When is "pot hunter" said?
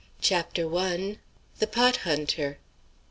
1.67-2.57